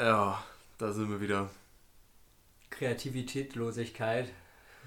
[0.00, 0.42] Ja,
[0.78, 1.50] da sind wir wieder.
[2.70, 4.32] Kreativitätlosigkeit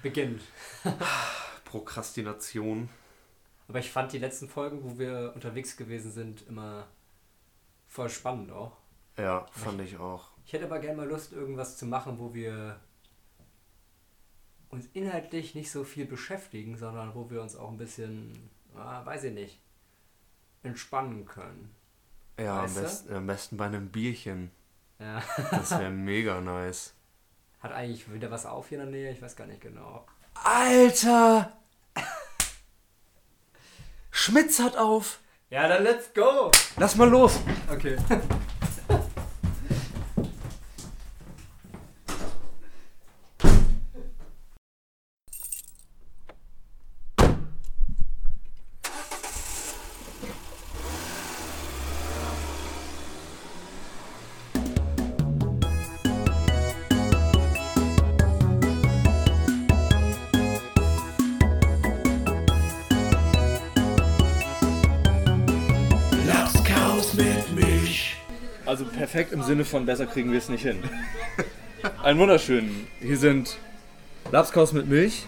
[0.02, 0.42] beginnt.
[1.64, 2.88] Prokrastination.
[3.68, 6.88] Aber ich fand die letzten Folgen, wo wir unterwegs gewesen sind, immer
[7.86, 8.76] voll spannend auch.
[9.16, 10.32] Ja, fand ich auch.
[10.46, 12.80] Ich hätte aber gerne mal Lust, irgendwas zu machen, wo wir
[14.68, 19.24] uns inhaltlich nicht so viel beschäftigen, sondern wo wir uns auch ein bisschen, ah, weiß
[19.24, 19.60] ich nicht,
[20.64, 21.72] entspannen können.
[22.36, 24.50] Ja, am besten, am besten bei einem Bierchen.
[24.98, 25.22] Ja.
[25.50, 26.94] Das wäre mega nice.
[27.60, 29.10] Hat eigentlich wieder was auf hier in der Nähe?
[29.10, 30.06] Ich weiß gar nicht genau.
[30.34, 31.52] Alter!
[34.10, 35.20] Schmitz hat auf!
[35.50, 36.50] Ja, dann let's go!
[36.76, 37.40] Lass mal los!
[37.70, 37.96] Okay.
[69.14, 70.82] Perfekt im Sinne von besser kriegen wir es nicht hin.
[72.02, 72.88] Einen wunderschönen.
[73.00, 73.58] Hier sind
[74.32, 75.26] Lapskaus mit Milch.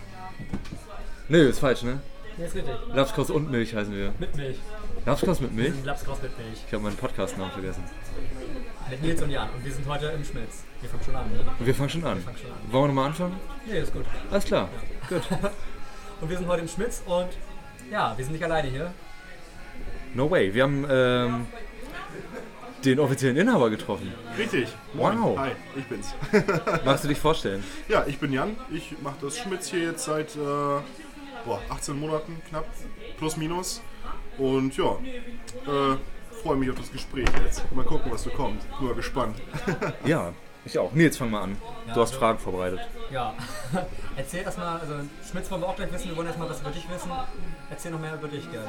[1.28, 2.00] Nee, ist falsch, ne?
[2.36, 2.74] Jetzt richtig.
[2.92, 4.12] Lapskaus und Milch heißen wir.
[4.18, 4.56] Mit Milch.
[5.04, 5.72] Lapskaus mit Milch?
[5.84, 6.58] Lapskaus mit Milch.
[6.66, 7.84] Ich habe meinen Podcastnamen vergessen.
[8.90, 9.50] Mit Nils und Jan.
[9.50, 10.64] Und wir sind heute im Schmitz.
[10.80, 11.38] Wir fangen schon an, ne?
[11.56, 12.20] Und wir fangen schon an.
[12.22, 12.72] fangen schon an.
[12.72, 13.36] Wollen wir nochmal anfangen?
[13.68, 14.04] Nee, ist gut.
[14.32, 14.68] Alles klar.
[15.08, 15.22] Gut.
[16.20, 17.28] Und wir sind heute im Schmitz und
[17.92, 18.90] ja, wir sind nicht alleine hier.
[20.14, 20.54] No way.
[20.54, 21.46] Wir haben ähm,
[22.86, 24.12] den offiziellen Inhaber getroffen.
[24.38, 24.68] Richtig.
[24.94, 25.38] Wow.
[25.38, 26.14] Hi, ich bin's.
[26.84, 27.62] Magst du dich vorstellen?
[27.88, 28.56] Ja, ich bin Jan.
[28.70, 32.66] Ich mache das Schmitz hier jetzt seit äh, boah, 18 Monaten knapp,
[33.18, 33.82] plus minus.
[34.38, 34.92] Und ja,
[35.66, 35.96] äh,
[36.42, 37.70] freue mich auf das Gespräch jetzt.
[37.72, 38.62] Mal gucken, was so kommt.
[38.78, 39.36] Bin mal gespannt.
[40.04, 40.32] Ja,
[40.66, 40.92] ich auch.
[40.92, 41.56] Nils, fang mal an.
[41.94, 42.80] Du hast Fragen vorbereitet.
[43.10, 43.34] Ja.
[44.16, 44.94] Erzähl das mal, also
[45.30, 47.10] Schmitz wollen wir auch gleich wissen, wir wollen erst mal was über dich wissen.
[47.70, 48.68] Erzähl noch mehr über dich gerne.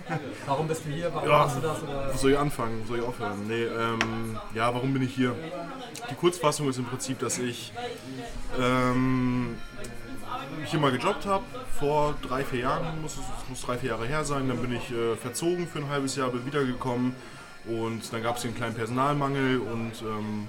[0.46, 1.12] Warum bist du hier?
[1.14, 1.38] Warum Ja.
[1.38, 1.82] machst du das?
[1.82, 2.10] Oder?
[2.12, 2.82] Wo soll ich anfangen?
[2.82, 3.46] Wo soll ich aufhören?
[3.46, 5.34] Nee, ähm, ja, warum bin ich hier?
[6.10, 7.72] Die Kurzfassung ist im Prinzip, dass ich
[8.58, 9.56] ähm,
[10.64, 11.44] hier mal gejobbt habe,
[11.78, 14.48] vor drei, vier Jahren, muss es muss drei, vier Jahre her sein.
[14.48, 17.14] Dann bin ich äh, verzogen für ein halbes Jahr, bin wiedergekommen
[17.66, 20.48] und dann gab es hier einen kleinen Personalmangel und ähm,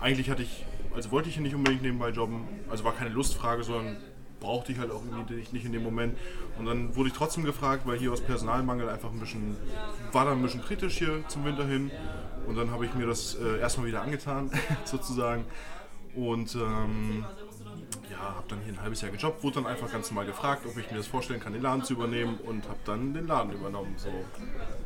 [0.00, 3.62] eigentlich hatte ich, also wollte ich hier nicht unbedingt nebenbei jobben, also war keine Lustfrage,
[3.62, 3.96] sondern
[4.40, 6.16] brauchte ich halt auch irgendwie nicht- in dem Moment.
[6.58, 9.56] Und dann wurde ich trotzdem gefragt, weil hier aus Personalmangel einfach ein bisschen,
[10.12, 11.90] war dann ein bisschen kritisch hier zum Winter hin.
[12.46, 14.50] Und dann habe ich mir das äh, erstmal wieder angetan,
[14.84, 15.44] sozusagen.
[16.14, 17.24] Und ähm,
[18.10, 20.76] ja, habe dann hier ein halbes Jahr gejobbt, wurde dann einfach ganz normal gefragt, ob
[20.76, 23.94] ich mir das vorstellen kann, den Laden zu übernehmen und habe dann den Laden übernommen,
[23.96, 24.08] so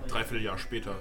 [0.09, 0.95] dreiviertel Jahr später,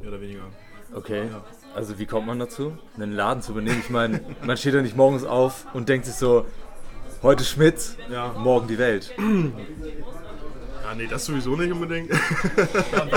[0.00, 0.44] mehr oder weniger.
[0.94, 1.28] Okay.
[1.74, 3.80] Also wie kommt man dazu, einen Laden zu übernehmen?
[3.80, 6.46] Ich meine, man steht ja nicht morgens auf und denkt sich so,
[7.22, 8.32] heute Schmitz, Ja.
[8.38, 9.12] morgen die Welt.
[9.18, 12.10] Ja, nee, das sowieso nicht unbedingt.
[12.10, 13.12] Ja, und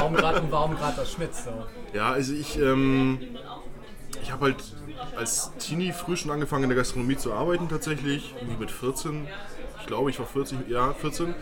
[0.51, 1.43] warum gerade das Schmitz?
[1.43, 1.51] So?
[1.93, 3.19] Ja, also ich, ähm,
[4.23, 4.63] ich habe halt
[5.15, 9.27] als Teenie früh schon angefangen in der Gastronomie zu arbeiten tatsächlich, irgendwie mit 14.
[9.81, 11.35] Ich glaube, ich war 40, ja 14.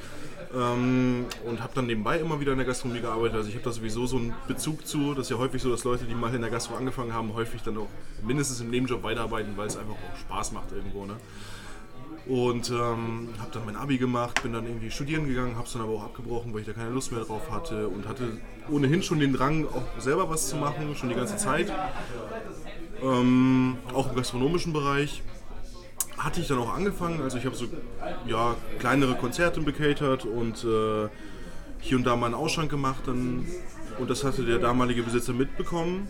[0.55, 3.35] Ähm, und habe dann nebenbei immer wieder in der Gastronomie gearbeitet.
[3.35, 5.13] Also ich habe da sowieso so einen Bezug zu.
[5.13, 7.61] Das ist ja häufig so, dass Leute, die mal in der Gastro angefangen haben, häufig
[7.63, 7.89] dann auch
[8.23, 11.05] mindestens im Nebenjob weiterarbeiten, weil es einfach auch Spaß macht irgendwo.
[11.05, 11.17] Ne?
[12.27, 15.81] Und ähm, habe dann mein Abi gemacht, bin dann irgendwie studieren gegangen, habe es dann
[15.81, 18.37] aber auch abgebrochen, weil ich da keine Lust mehr drauf hatte und hatte
[18.69, 21.71] ohnehin schon den Drang, auch selber was zu machen, schon die ganze Zeit.
[23.03, 25.21] Ähm, auch im gastronomischen Bereich
[26.17, 27.21] hatte ich dann auch angefangen.
[27.21, 27.65] Also ich habe so
[28.27, 31.09] ja, kleinere Konzerte bekatert und äh,
[31.79, 33.03] hier und da mal einen Ausschank gemacht.
[33.05, 33.45] Dann,
[33.99, 36.07] und das hatte der damalige Besitzer mitbekommen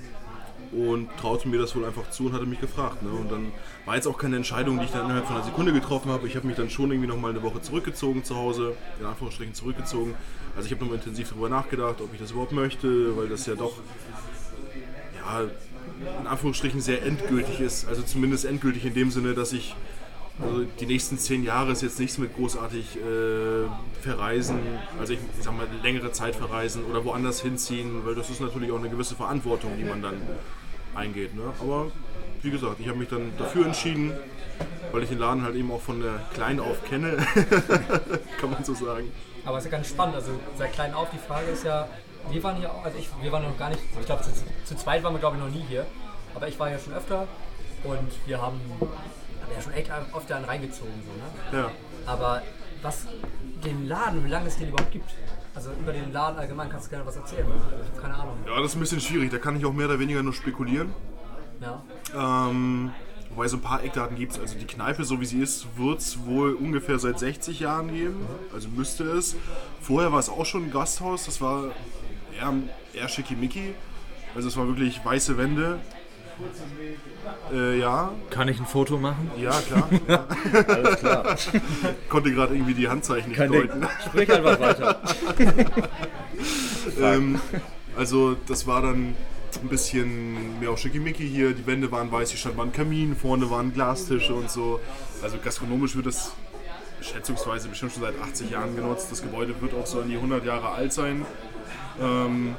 [0.71, 3.03] und traute mir das wohl einfach zu und hatte mich gefragt.
[3.03, 3.09] Ne?
[3.09, 3.51] Und dann
[3.85, 6.27] war jetzt auch keine Entscheidung, die ich dann innerhalb von einer Sekunde getroffen habe.
[6.27, 9.53] Ich habe mich dann schon irgendwie noch mal eine Woche zurückgezogen zu Hause, in Anführungsstrichen
[9.53, 10.15] zurückgezogen.
[10.55, 13.55] Also ich habe nochmal intensiv darüber nachgedacht, ob ich das überhaupt möchte, weil das ja
[13.55, 13.73] doch
[15.17, 15.47] ja,
[16.19, 17.87] in Anführungsstrichen sehr endgültig ist.
[17.87, 19.75] Also zumindest endgültig in dem Sinne, dass ich
[20.41, 23.69] also die nächsten zehn Jahre ist jetzt nichts mit großartig äh,
[24.01, 24.59] verreisen,
[24.99, 28.69] also ich, ich sag mal längere Zeit verreisen oder woanders hinziehen, weil das ist natürlich
[28.71, 30.21] auch eine gewisse Verantwortung, die man dann
[30.93, 31.35] eingeht.
[31.35, 31.53] Ne?
[31.61, 31.89] Aber
[32.41, 34.11] wie gesagt, ich habe mich dann dafür entschieden,
[34.91, 37.17] weil ich den Laden halt eben auch von der Klein auf kenne,
[38.39, 39.11] kann man so sagen.
[39.45, 40.15] Aber es ist ja ganz spannend.
[40.15, 41.87] Also seit klein auf, die Frage ist ja,
[42.31, 44.31] wir waren hier, auch- also ich, wir waren noch gar nicht, ich glaube zu,
[44.65, 45.85] zu zweit waren wir glaube ich noch nie hier.
[46.33, 47.27] Aber ich war ja schon öfter
[47.83, 50.91] und wir haben, haben ja schon echt oft dann reingezogen.
[51.51, 51.63] So, ne?
[51.63, 51.71] Ja.
[52.05, 52.41] Aber
[52.81, 53.07] was
[53.63, 55.09] den Laden, wie lange es den überhaupt gibt,
[55.55, 57.47] also über den Laden allgemein kannst du gerne was erzählen.
[57.47, 57.53] Ne?
[57.53, 58.37] Also ich habe keine Ahnung.
[58.45, 59.31] Ja, das ist ein bisschen schwierig.
[59.31, 60.93] Da kann ich auch mehr oder weniger nur spekulieren.
[61.61, 61.81] Ja.
[62.49, 62.91] Ähm,
[63.29, 64.39] wobei so ein paar Eckdaten gibt es.
[64.39, 68.27] Also die Kneipe, so wie sie ist, wird es wohl ungefähr seit 60 Jahren geben.
[68.53, 69.37] Also müsste es.
[69.79, 71.25] Vorher war es auch schon ein Gasthaus.
[71.25, 71.71] Das war
[72.37, 72.53] eher,
[72.93, 73.73] eher schickimicki.
[74.35, 75.79] Also es war wirklich weiße Wände.
[77.53, 79.31] Äh, ja, Kann ich ein Foto machen?
[79.37, 79.89] ja, klar.
[80.67, 81.37] Alles klar.
[82.09, 83.51] Konnte gerade irgendwie die Handzeichen nicht Ding.
[83.51, 83.87] deuten.
[84.05, 85.01] Sprich einfach weiter.
[87.01, 87.41] Ähm,
[87.97, 89.15] also das war dann
[89.61, 91.53] ein bisschen mehr auch schickimicki hier.
[91.53, 94.79] Die Wände waren weiß, hier stand mal ein Kamin, vorne waren Glastische und so.
[95.23, 96.33] Also gastronomisch wird das
[97.01, 99.07] schätzungsweise bestimmt schon seit 80 Jahren genutzt.
[99.11, 101.25] Das Gebäude wird auch so an die 100 Jahre alt sein.
[102.01, 102.55] Ähm,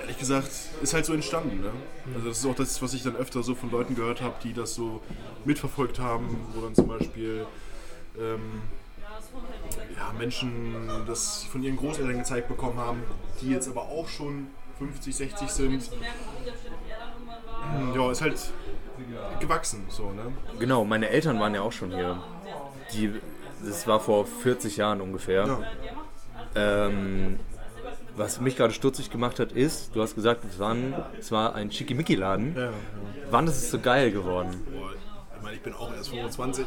[0.00, 0.50] ehrlich gesagt,
[0.82, 1.60] ist halt so entstanden.
[1.60, 1.70] Ne?
[2.14, 4.52] Also das ist auch das, was ich dann öfter so von Leuten gehört habe, die
[4.52, 5.00] das so
[5.44, 7.46] mitverfolgt haben, wo dann zum Beispiel
[8.18, 8.62] ähm,
[9.96, 13.02] ja, Menschen das von ihren Großeltern gezeigt bekommen haben,
[13.40, 14.48] die jetzt aber auch schon
[14.78, 15.90] 50, 60 sind.
[17.94, 18.52] Ja, ist halt
[19.40, 20.32] gewachsen so, ne?
[20.58, 22.22] Genau, meine Eltern waren ja auch schon hier.
[22.92, 23.12] Die,
[23.64, 25.46] das war vor 40 Jahren ungefähr.
[25.46, 25.60] Ja.
[26.56, 27.38] Ähm,
[28.16, 31.70] was mich gerade stutzig gemacht hat, ist, du hast gesagt, es, waren, es war ein
[31.70, 32.54] Schickimicki-Laden.
[32.56, 32.70] Ja, ja.
[33.30, 34.50] Wann ist es so geil geworden?
[34.72, 34.90] Boah,
[35.36, 36.66] ich meine, ich bin auch erst 25.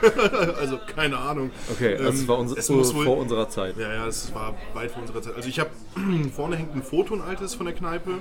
[0.58, 1.50] also keine Ahnung.
[1.70, 3.76] Okay, das Ähm, war unser, es muss wohl- vor unserer Zeit.
[3.76, 5.36] Ja, ja, es war weit vor unserer Zeit.
[5.36, 5.70] Also ich habe
[6.34, 8.12] vorne hängt ein Foto, ein altes von der Kneipe.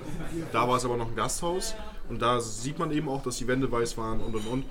[0.51, 1.73] Da war es aber noch ein Gasthaus.
[2.09, 4.65] Und da sieht man eben auch, dass die Wände weiß waren und und und.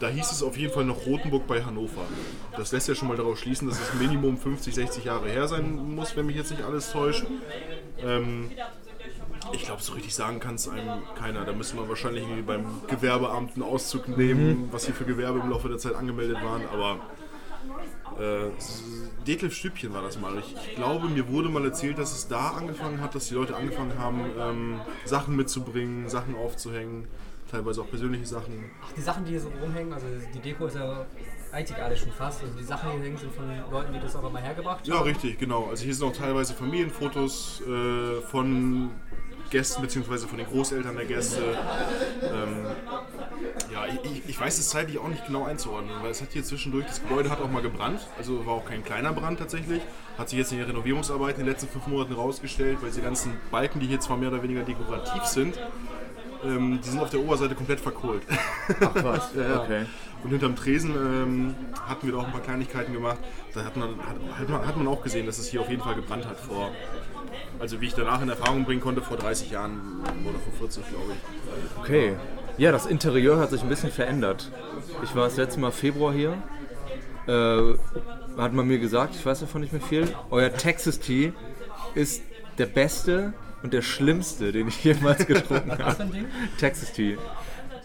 [0.00, 2.02] Da hieß es auf jeden Fall noch Rotenburg bei Hannover.
[2.56, 5.94] Das lässt ja schon mal darauf schließen, dass es Minimum 50, 60 Jahre her sein
[5.94, 7.26] muss, wenn mich jetzt nicht alles täuscht.
[8.00, 8.50] Ähm,
[9.52, 11.44] ich glaube, so richtig sagen kann es einem keiner.
[11.44, 15.50] Da müsste man wahrscheinlich irgendwie beim Gewerbeamt einen Auszug nehmen, was hier für Gewerbe im
[15.50, 16.62] Laufe der Zeit angemeldet waren.
[16.72, 16.98] Aber
[18.18, 18.50] äh,
[19.26, 20.38] Detlef Stübchen war das mal.
[20.38, 23.56] Ich, ich glaube, mir wurde mal erzählt, dass es da angefangen hat, dass die Leute
[23.56, 27.08] angefangen haben, ähm, Sachen mitzubringen, Sachen aufzuhängen,
[27.50, 28.70] teilweise auch persönliche Sachen.
[28.82, 31.06] Ach, die Sachen, die hier so rumhängen, also die Deko ist ja
[31.52, 32.42] einzigartig schon fast.
[32.42, 34.96] Also die Sachen, die hier hängen, sind von Leuten, die das auch immer hergebracht Ja,
[34.96, 35.04] haben.
[35.04, 35.66] richtig, genau.
[35.70, 38.90] Also hier sind auch teilweise Familienfotos äh, von
[39.50, 40.18] Gästen bzw.
[40.26, 41.40] von den Großeltern der Gäste.
[42.22, 42.66] Ähm,
[43.72, 46.44] ja, ich, ich, ich weiß es zeitlich auch nicht genau einzuordnen, weil es hat hier
[46.44, 49.80] zwischendurch, das Gebäude hat auch mal gebrannt, also war auch kein kleiner Brand tatsächlich.
[50.18, 53.32] Hat sich jetzt in den Renovierungsarbeiten in den letzten fünf Monaten rausgestellt, weil diese ganzen
[53.50, 55.58] Balken, die hier zwar mehr oder weniger dekorativ sind,
[56.44, 58.22] ähm, die sind auf der Oberseite komplett verkohlt.
[58.80, 59.86] Ach was, okay.
[60.22, 61.54] Und hinterm Tresen ähm,
[61.86, 63.18] hatten wir da auch ein paar Kleinigkeiten gemacht.
[63.54, 65.82] Da hat man, hat, hat, man, hat man auch gesehen, dass es hier auf jeden
[65.82, 66.70] Fall gebrannt hat vor.
[67.60, 69.80] Also wie ich danach in Erfahrung bringen konnte, vor 30 Jahren
[70.24, 71.78] oder vor 40, glaube ich.
[71.78, 72.16] Okay.
[72.56, 74.50] Ja, das Interieur hat sich ein bisschen verändert.
[75.04, 76.42] Ich war das letzte Mal Februar hier.
[77.28, 77.74] Äh,
[78.36, 80.08] hat man mir gesagt, ich weiß davon nicht mehr viel.
[80.30, 81.32] Euer Texas Tea
[81.94, 82.22] ist
[82.58, 83.32] der beste
[83.62, 86.02] und der schlimmste, den ich jemals getrunken Was für habe.
[86.04, 86.26] ein Ding?
[86.58, 87.18] Texas Tea.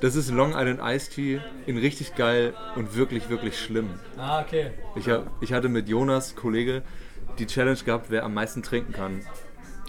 [0.02, 3.90] Das ist Long Island Iced Tea in richtig geil und wirklich, wirklich schlimm.
[4.18, 4.72] Ah, okay.
[4.96, 6.82] Ich, hab, ich hatte mit Jonas, Kollege,
[7.40, 9.22] die Challenge gehabt, wer am meisten trinken kann.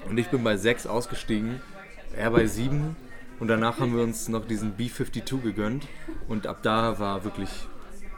[0.09, 1.61] Und ich bin bei 6 ausgestiegen,
[2.17, 2.95] er bei 7.
[3.41, 5.89] Und danach haben wir uns noch diesen B52 gegönnt.
[6.29, 7.51] Und ab da war wirklich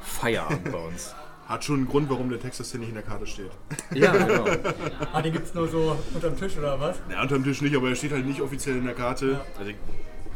[0.01, 1.15] Feierabend bei uns.
[1.47, 3.51] Hat schon einen Grund, warum der Texas hier nicht in der Karte steht.
[3.95, 4.45] Ja, genau.
[5.13, 6.97] Ah, den gibt's nur so unterm Tisch oder was?
[7.11, 9.41] Ja, unterm Tisch nicht, aber er steht halt nicht offiziell in der Karte.
[9.59, 9.71] Also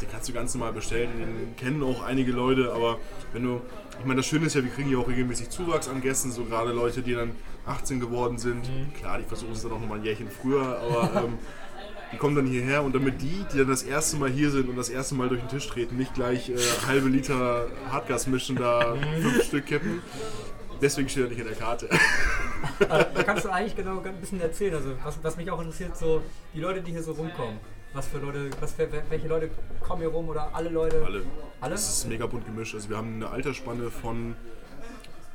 [0.00, 1.10] den kannst du ganz normal bestellen.
[1.18, 2.98] Den kennen auch einige Leute, aber
[3.32, 3.60] wenn du.
[3.98, 6.44] Ich meine, das Schöne ist ja, wir kriegen ja auch regelmäßig Zuwachs an Gästen, so
[6.44, 7.32] gerade Leute, die dann
[7.66, 8.70] 18 geworden sind.
[8.98, 11.38] Klar, die versuchen es dann auch nochmal ein Jährchen früher, aber ähm,
[12.12, 14.76] die kommen dann hierher und damit die, die dann das erste Mal hier sind und
[14.76, 18.96] das erste Mal durch den Tisch treten, nicht gleich äh, halbe Liter Hartgas mischen, da
[19.20, 20.00] fünf Stück kippen.
[20.80, 21.88] Deswegen steht er nicht in der Karte.
[22.78, 24.74] Da kannst du eigentlich genau ein bisschen erzählen.
[24.74, 26.22] Also was, was mich auch interessiert, so
[26.54, 27.58] die Leute, die hier so rumkommen.
[27.92, 31.02] Was für Leute, was für, welche Leute kommen hier rum oder alle Leute?
[31.04, 31.22] Alle.
[31.60, 31.74] Alle?
[31.74, 32.74] Es ist mega bunt gemischt.
[32.74, 34.34] Also wir haben eine Altersspanne von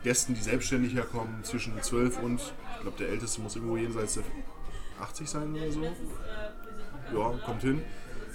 [0.04, 2.40] Gästen, die selbstständig herkommen, zwischen 12 und,
[2.76, 4.24] ich glaube, der Älteste muss irgendwo jenseits der
[5.02, 5.84] 80 sein oder so.
[5.84, 7.82] Ja, kommt hin.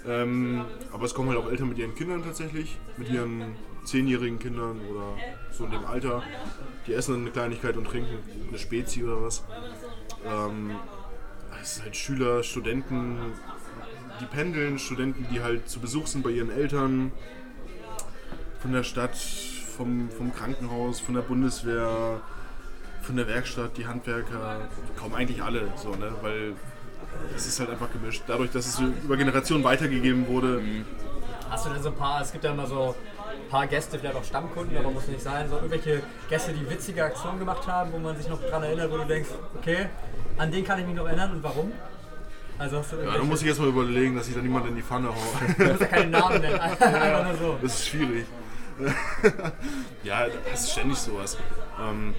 [0.06, 4.80] Ähm, aber es kommen halt auch Eltern mit ihren Kindern tatsächlich, mit ihren zehnjährigen Kindern
[4.90, 5.16] oder
[5.50, 6.22] so in dem Alter.
[6.86, 8.18] Die essen dann eine Kleinigkeit und trinken
[8.48, 9.44] eine Spezi oder was.
[10.24, 10.76] Ähm,
[11.60, 13.18] es sind halt Schüler, Studenten,
[14.20, 17.12] die pendeln, Studenten, die halt zu Besuch sind bei ihren Eltern,
[18.60, 22.20] von der Stadt, vom, vom Krankenhaus, von der Bundeswehr,
[23.02, 26.12] von der Werkstatt, die Handwerker, kaum eigentlich alle, so, ne?
[26.20, 26.54] weil
[27.34, 28.22] es ist halt einfach gemischt.
[28.26, 30.62] Dadurch, dass es so über Generationen weitergegeben wurde,
[31.50, 32.94] Hast du denn so ein paar, es gibt ja immer so
[33.50, 37.38] paar Gäste, vielleicht auch Stammkunden, aber muss nicht sein, so irgendwelche Gäste, die witzige Aktionen
[37.38, 39.86] gemacht haben, wo man sich noch dran erinnert, wo du denkst, okay,
[40.38, 41.72] an den kann ich mich noch erinnern und warum?
[42.58, 44.82] Also hast du Ja, da muss ich erstmal überlegen, dass ich da niemand in die
[44.82, 45.54] Pfanne haue.
[45.58, 47.58] du musst ja keinen Namen nennen, einfach nur so.
[47.62, 48.26] Das ist schwierig.
[50.04, 51.36] ja, das ist ständig sowas.
[51.80, 52.14] Ähm,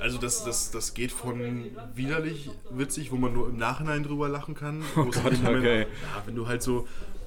[0.00, 4.54] also das, das, das geht von widerlich witzig, wo man nur im Nachhinein drüber lachen
[4.54, 4.82] kann.
[4.96, 5.80] in Gott, Moment- okay.
[5.82, 6.86] ja, wenn du halt so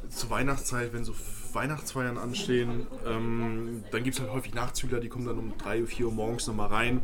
[0.10, 1.14] zur Weihnachtszeit, wenn so
[1.54, 6.06] Weihnachtsfeiern anstehen, ähm, dann gibt es halt häufig Nachzügler, die kommen dann um 3, 4
[6.08, 7.02] Uhr morgens nochmal rein.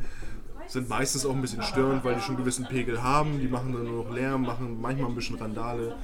[0.67, 3.39] Sind meistens auch ein bisschen störend, weil die schon einen gewissen Pegel haben.
[3.39, 5.95] Die machen dann nur noch Lärm, machen manchmal ein bisschen Randale.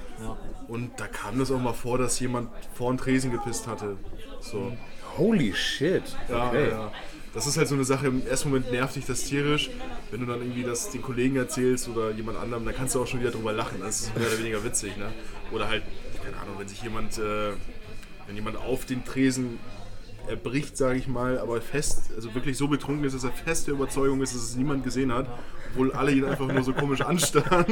[0.70, 3.98] Und da kam das auch mal vor, dass jemand vor den Tresen gepisst hatte.
[4.40, 4.72] So.
[5.18, 6.04] Holy shit.
[6.30, 6.70] Ja, Okay.
[6.70, 6.92] ja.
[7.34, 9.70] Das ist halt so eine Sache, im ersten Moment nervt dich das tierisch.
[10.12, 13.08] Wenn du dann irgendwie das den Kollegen erzählst oder jemand anderem, dann kannst du auch
[13.08, 13.80] schon wieder drüber lachen.
[13.82, 14.96] Das ist mehr oder weniger witzig.
[14.98, 15.08] Ne?
[15.52, 15.82] Oder halt,
[16.24, 17.54] keine Ahnung, wenn sich jemand, äh,
[18.28, 19.60] wenn jemand auf den Tresen
[20.28, 23.74] erbricht, sage ich mal, aber fest, also wirklich so betrunken ist, dass er fest der
[23.74, 25.28] Überzeugung ist, dass es niemand gesehen hat,
[25.72, 27.66] obwohl alle ihn einfach nur so komisch anstarren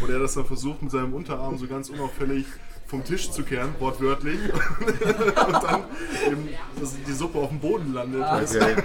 [0.00, 2.46] und er das dann versucht mit seinem Unterarm so ganz unauffällig
[2.88, 4.38] vom Tisch zu kehren, wortwörtlich,
[4.82, 5.84] und dann
[6.30, 8.20] eben dass die Suppe auf dem Boden landet.
[8.20, 8.58] du?
[8.58, 8.76] Okay.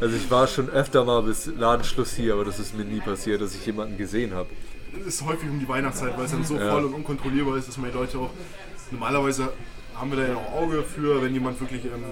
[0.00, 3.40] Also ich war schon öfter mal bis Ladenschluss hier, aber das ist mir nie passiert,
[3.42, 4.48] dass ich jemanden gesehen habe.
[5.04, 6.70] ist häufig um die Weihnachtszeit, weil es dann so Ja.
[6.70, 8.30] voll und unkontrollierbar ist, dass man die Leute auch.
[8.92, 9.48] Normalerweise
[9.98, 11.84] haben wir da ja auch Auge für, wenn jemand wirklich.
[11.84, 12.04] Ähm,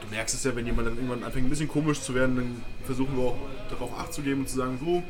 [0.00, 2.62] du merkst es ja, wenn jemand dann irgendwann anfängt, ein bisschen komisch zu werden, dann
[2.84, 3.38] versuchen wir auch
[3.70, 5.02] darauf Acht zu geben und zu sagen: Du,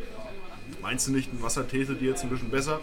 [0.83, 2.81] meinst du nicht, ein Wasser täte dir jetzt ein bisschen besser?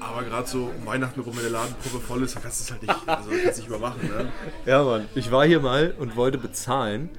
[0.00, 2.70] Aber gerade so um Weihnachten rum, wenn der Ladenprobe voll ist, dann kannst du es
[2.70, 4.08] halt nicht, also kannst nicht übermachen.
[4.08, 4.32] Ne?
[4.64, 5.06] Ja, Mann.
[5.14, 7.10] Ich war hier mal und wollte bezahlen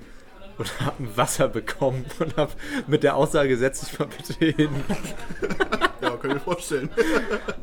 [0.58, 2.54] und habe ein Wasser bekommen und habe
[2.88, 4.70] mit der Aussage, setz dich mal bitte hin.
[6.01, 6.90] Ja, kann ich mir vorstellen.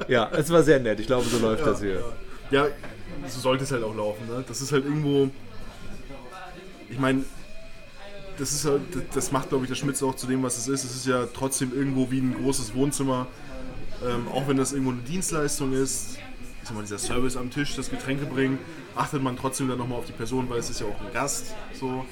[0.06, 1.00] Ja, es war sehr nett.
[1.00, 2.04] Ich glaube, so läuft das hier.
[2.52, 2.68] Ja,
[3.26, 4.26] so sollte es halt auch laufen.
[4.26, 4.44] Ne?
[4.46, 5.30] Das ist halt irgendwo.
[6.90, 7.24] Ich meine,
[8.38, 8.82] das ist halt,
[9.14, 10.84] das macht, glaube ich, das Schmitz auch zu dem, was es ist.
[10.84, 13.26] Es ist ja trotzdem irgendwo wie ein großes Wohnzimmer.
[14.06, 16.18] Ähm, auch wenn das irgendwo eine Dienstleistung ist,
[16.62, 18.58] ich mal, dieser Service am Tisch, das Getränke bringen,
[18.94, 21.54] achtet man trotzdem dann nochmal auf die Person, weil es ist ja auch ein Gast.
[21.72, 22.04] So.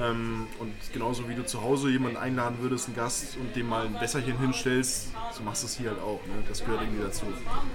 [0.00, 3.86] Ähm, und genauso wie du zu Hause jemanden einladen würdest, einen Gast, und dem mal
[3.86, 6.20] ein Wässerchen hinstellst, so machst du es hier halt auch.
[6.26, 6.42] Ne?
[6.48, 7.26] Das gehört irgendwie dazu.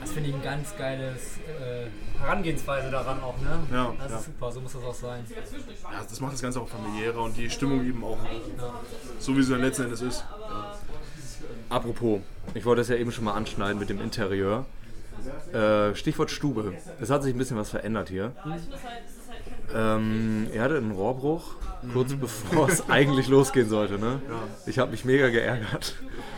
[0.01, 1.87] Das finde ich ein ganz geiles äh,
[2.19, 3.59] Herangehensweise daran auch, ne?
[3.71, 4.17] Ja, das ja.
[4.17, 5.23] ist super, so muss das auch sein.
[5.29, 8.17] Ja, das macht das Ganze auch familiärer und die Stimmung eben auch
[9.19, 10.25] so, wie sie dann letzten Endes ist.
[11.69, 12.19] Apropos,
[12.53, 14.65] ich wollte es ja eben schon mal anschneiden mit dem Interieur.
[15.53, 16.73] Äh, Stichwort Stube.
[16.99, 18.33] Es hat sich ein bisschen was verändert hier.
[19.73, 21.55] Ähm, er hatte einen Rohrbruch,
[21.93, 23.99] kurz bevor es eigentlich losgehen sollte.
[23.99, 24.21] Ne?
[24.65, 25.95] Ich habe mich mega geärgert,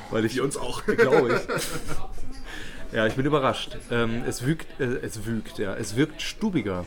[0.10, 0.84] weil ich Die uns auch.
[0.86, 2.96] glaube ich.
[2.96, 3.78] Ja, ich bin überrascht.
[3.90, 6.86] Ähm, es wirkt, äh, es wirkt, ja, es wirkt stubiger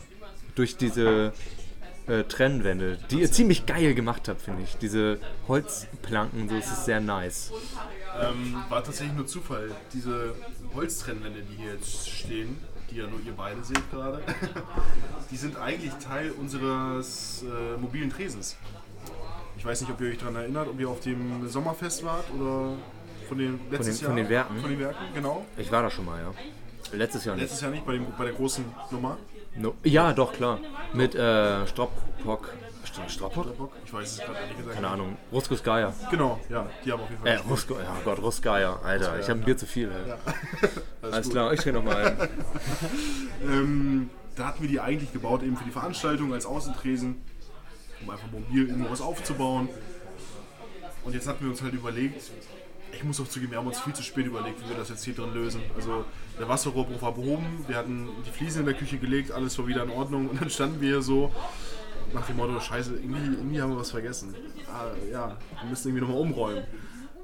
[0.53, 1.33] durch diese
[2.07, 4.77] äh, Trennwände, die ihr ziemlich geil gemacht habt, finde ich.
[4.77, 7.51] Diese Holzplanken, so, es ist sehr nice.
[8.21, 9.71] Ähm, war tatsächlich nur Zufall.
[9.93, 10.35] Diese
[10.75, 12.57] Holztrennwände, die hier jetzt stehen,
[12.95, 14.21] die ja nur ihr beide seht gerade,
[15.31, 18.55] die sind eigentlich Teil unseres äh, mobilen Tresens.
[19.57, 22.73] Ich weiß nicht, ob ihr euch daran erinnert, ob ihr auf dem Sommerfest wart oder
[23.27, 24.25] von den letztes den- von Jahr.
[24.25, 24.59] den Werken?
[24.61, 25.45] Von den Werken, genau.
[25.57, 26.31] Ich war da schon mal, ja.
[26.93, 27.43] Letztes Jahr nicht.
[27.43, 29.17] Letztes Jahr nicht, bei, dem, bei der großen Nummer.
[29.57, 29.73] No.
[29.83, 30.59] Ja, doch, klar.
[30.93, 32.49] Mit äh, Stroppock.
[32.95, 33.71] St- Stroppock?
[33.85, 34.75] Ich weiß es gerade ehrlich gesagt.
[34.75, 35.17] Keine Ahnung.
[35.63, 35.93] Geier.
[36.11, 37.31] Genau, ja, die haben auf jeden Fall.
[37.31, 37.37] Äh.
[37.49, 38.79] Rusko, ja Gott, Rusgeier.
[38.83, 39.91] Alter, ich habe ein Bier zu viel.
[39.91, 40.13] Ey.
[41.11, 41.33] Alles gut.
[41.33, 42.29] klar, ich trinke nochmal ein.
[43.43, 47.21] Ähm, da hatten wir die eigentlich gebaut eben für die Veranstaltung als Außentresen,
[48.01, 49.69] um einfach mobil irgendwo was aufzubauen.
[51.03, 52.21] Und jetzt hatten wir uns halt überlegt,
[52.91, 55.03] ich muss auch zugeben, wir haben uns viel zu spät überlegt, wie wir das jetzt
[55.03, 55.61] hier drin lösen.
[55.75, 56.05] Also
[56.39, 59.83] der Wasserrohrbruch war behoben, wir hatten die Fliesen in der Küche gelegt, alles war wieder
[59.83, 61.31] in Ordnung und dann standen wir hier so
[62.13, 64.33] nach dem Motto, scheiße, irgendwie, irgendwie haben wir was vergessen.
[64.67, 66.63] Ah, ja, wir müssen irgendwie nochmal umräumen.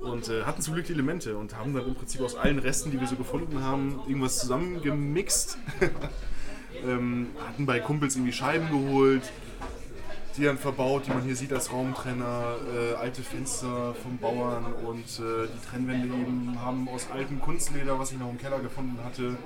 [0.02, 2.90] Und äh, hatten zum Glück die Elemente und haben dann im Prinzip aus allen Resten,
[2.90, 5.58] die wir so gefunden haben, irgendwas zusammengemixt.
[6.86, 9.22] ähm, hatten bei Kumpels irgendwie Scheiben geholt,
[10.38, 15.06] die dann verbaut, die man hier sieht als Raumtrenner, äh, alte Fenster vom Bauern und
[15.20, 19.38] äh, die Trennwände eben haben aus altem Kunstleder, was ich noch im Keller gefunden hatte,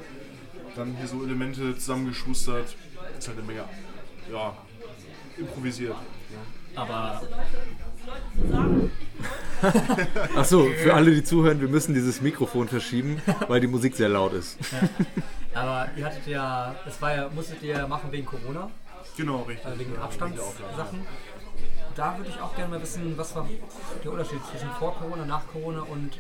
[0.75, 2.75] dann hier so Elemente zusammengeschustert.
[3.17, 3.65] Ist halt eine Menge,
[4.31, 4.55] ja,
[5.37, 5.95] improvisiert.
[6.75, 7.21] Aber
[10.35, 14.33] Achso, für alle, die zuhören, wir müssen dieses Mikrofon verschieben, weil die Musik sehr laut
[14.33, 14.57] ist.
[15.53, 18.69] Aber ihr hattet ja, das war ja, musstet ihr ja machen wegen Corona,
[19.17, 19.65] Genau, richtig.
[19.65, 21.05] äh, wegen Ja, Abstandssachen.
[21.95, 23.47] Da würde ich auch gerne mal wissen, was war
[24.03, 26.11] der Unterschied zwischen vor Corona, nach Corona und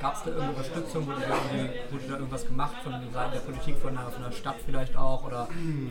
[0.00, 3.76] gab es da irgendeine Unterstützung, wurde da, wurde da irgendwas gemacht von Seiten der Politik,
[3.78, 5.48] von der, von der Stadt vielleicht auch oder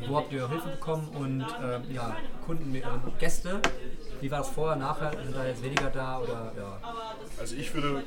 [0.08, 2.82] wo habt ihr Hilfe bekommen und ähm, ja, Kunden, äh,
[3.20, 3.62] Gäste,
[4.20, 6.80] wie war das vorher, nachher, sind da jetzt weniger da oder ja.
[7.40, 8.04] Also ich würde,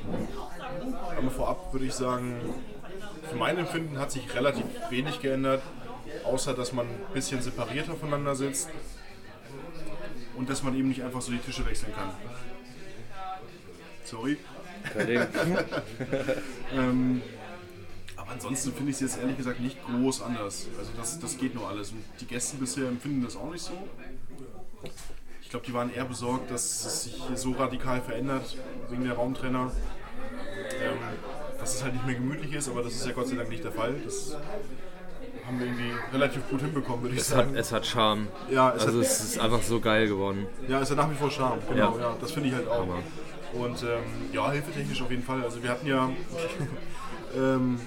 [1.17, 2.41] einmal vorab würde ich sagen,
[3.29, 5.61] für mein Empfinden hat sich relativ wenig geändert,
[6.25, 8.69] außer dass man ein bisschen separierter voneinander sitzt
[10.35, 12.11] und dass man eben nicht einfach so die Tische wechseln kann.
[14.03, 14.37] Sorry.
[14.93, 15.21] Kein Ding.
[16.75, 17.21] Ähm,
[18.17, 20.65] aber ansonsten finde ich es jetzt ehrlich gesagt nicht groß anders.
[20.79, 21.91] Also das, das geht nur alles.
[21.91, 23.73] Und die Gäste bisher empfinden das auch nicht so.
[25.41, 28.57] Ich glaube, die waren eher besorgt, dass es sich hier so radikal verändert
[28.89, 29.71] wegen der Raumtrenner.
[30.81, 30.97] Ähm,
[31.59, 33.63] dass es halt nicht mehr gemütlich ist, aber das ist ja Gott sei Dank nicht
[33.63, 33.93] der Fall.
[34.03, 34.35] Das
[35.45, 37.55] haben wir irgendwie relativ gut hinbekommen, würde ich Es hat, sagen.
[37.55, 38.27] es hat Charme.
[38.49, 40.47] Ja, es also hat- es ist einfach so geil geworden.
[40.67, 42.01] Ja, ist ja nach wie vor Charme, genau, Ja.
[42.09, 42.17] ja.
[42.19, 42.79] das finde ich halt auch.
[42.81, 42.99] Hammer.
[43.53, 45.43] Und ähm, ja, hilfetechnisch auf jeden Fall.
[45.43, 46.09] Also wir hatten ja
[47.35, 47.79] ähm,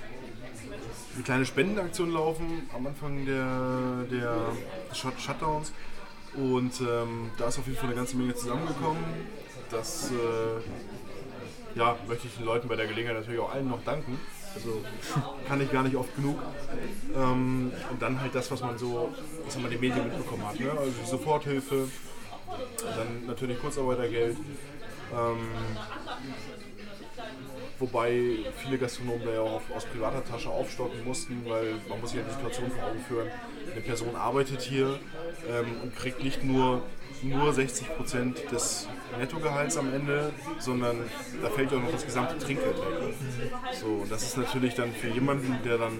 [1.14, 4.52] eine kleine Spendenaktion laufen am Anfang der, der
[4.94, 5.73] Shut Shutdowns.
[6.35, 9.02] Und ähm, da ist auf jeden Fall eine ganze Menge zusammengekommen.
[9.70, 14.18] Das äh, ja, möchte ich den Leuten bei der Gelegenheit natürlich auch allen noch danken.
[14.54, 14.82] Also
[15.49, 16.38] kann ich gar nicht oft genug.
[17.14, 19.12] Ähm, und dann halt das, was man so
[19.44, 20.61] was man den Medien mitbekommen hat.
[20.61, 20.70] Ne?
[20.70, 21.88] Also die Soforthilfe,
[22.96, 24.37] dann natürlich Kurzarbeitergeld.
[25.14, 25.48] Ähm,
[27.78, 32.20] wobei viele Gastronomen da ja auch aus privater Tasche aufstocken mussten, weil man muss sich
[32.20, 33.28] ja die Situation vor Augen führen.
[33.70, 34.98] Eine Person arbeitet hier
[35.48, 36.82] ähm, und kriegt nicht nur,
[37.22, 40.98] nur 60% des Nettogehalts am Ende, sondern
[41.42, 43.14] da fällt ja auch noch das gesamte Trinkgeld weg.
[43.72, 45.92] So, und das ist natürlich dann für jemanden, der dann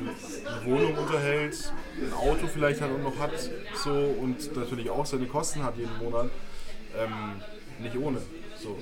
[0.47, 5.27] eine Wohnung unterhält, ein Auto vielleicht halt auch noch hat so, und natürlich auch seine
[5.27, 6.31] Kosten hat jeden Monat,
[6.99, 7.41] ähm,
[7.79, 8.21] nicht ohne.
[8.67, 8.77] So.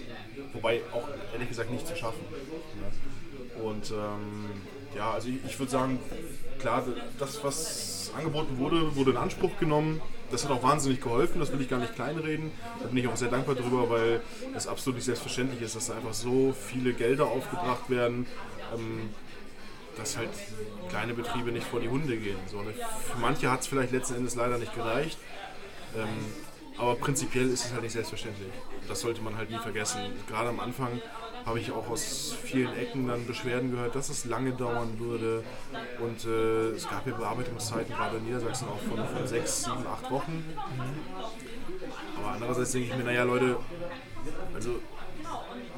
[0.55, 2.25] Wobei auch ehrlich gesagt nicht zu schaffen.
[2.31, 3.62] Ne?
[3.62, 4.50] Und ähm,
[4.97, 5.99] ja, also ich, ich würde sagen,
[6.59, 6.85] klar,
[7.19, 10.00] das, was angeboten wurde, wurde in Anspruch genommen.
[10.31, 12.50] Das hat auch wahnsinnig geholfen, das will ich gar nicht kleinreden.
[12.81, 14.21] Da bin ich auch sehr dankbar drüber, weil
[14.57, 18.26] es absolut nicht selbstverständlich ist, dass da einfach so viele Gelder aufgebracht werden,
[18.75, 19.11] ähm,
[19.97, 20.31] dass halt
[20.88, 22.38] kleine Betriebe nicht vor die Hunde gehen.
[22.47, 22.73] So, ne?
[22.73, 25.19] Für manche hat es vielleicht letzten Endes leider nicht gereicht.
[25.94, 26.09] Ähm,
[26.77, 28.53] aber prinzipiell ist es halt nicht selbstverständlich.
[28.89, 30.01] Das sollte man halt nie vergessen.
[30.29, 31.01] Gerade am Anfang
[31.47, 35.45] habe ich auch aus vielen Ecken dann Beschwerden gehört, dass es lange dauern würde.
[36.01, 40.11] Und äh, es gab ja Bearbeitungszeiten, gerade in Niedersachsen, auch von, von sechs, sieben, acht
[40.11, 40.45] Wochen.
[42.19, 43.57] Aber andererseits denke ich mir, naja Leute,
[44.55, 44.81] also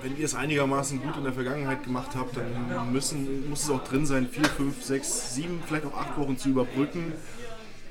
[0.03, 3.83] wenn ihr es einigermaßen gut in der Vergangenheit gemacht habt, dann müssen, muss es auch
[3.83, 7.13] drin sein, vier, fünf, sechs, sieben, vielleicht auch acht Wochen zu überbrücken.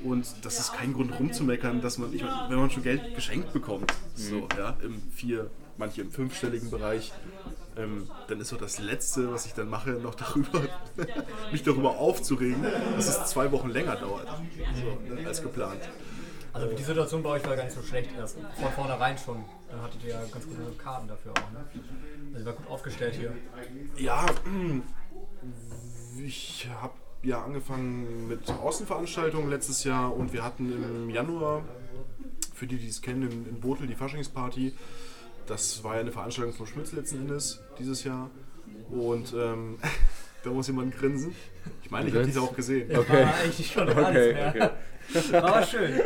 [0.03, 3.53] Und das ist kein Grund rumzumeckern, dass man, ich meine, wenn man schon Geld geschenkt
[3.53, 7.11] bekommt, so, ja, im vier, manche im fünfstelligen Bereich,
[7.77, 10.61] ähm, dann ist so das Letzte, was ich dann mache, noch darüber,
[11.51, 12.63] mich darüber aufzuregen,
[12.95, 14.27] dass es zwei Wochen länger dauert,
[14.75, 15.81] so, ne, als geplant.
[16.55, 18.37] Also die Situation bei euch war gar nicht so schlecht erst.
[18.37, 19.43] Von vornherein schon.
[19.69, 21.51] Dann hattet ihr ja ganz gute Karten dafür auch.
[21.51, 21.65] Ne?
[22.33, 23.33] Also ihr war gut aufgestellt hier.
[23.97, 24.25] Ja,
[26.23, 26.93] ich habe
[27.25, 31.63] ja angefangen mit Außenveranstaltungen letztes Jahr und wir hatten im Januar,
[32.53, 34.73] für die, die es kennen, in, in Botel die Faschingsparty.
[35.47, 38.29] Das war ja eine Veranstaltung vom Schmitz letzten Endes dieses Jahr.
[38.89, 39.77] Und ähm,
[40.43, 41.35] da muss jemand grinsen.
[41.83, 42.95] Ich meine, ich habe diese auch gesehen.
[42.95, 43.25] Okay.
[43.25, 44.77] War eigentlich schon Okay, mehr.
[45.33, 46.01] Aber schön.